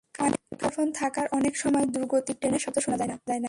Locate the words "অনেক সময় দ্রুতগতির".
1.31-2.37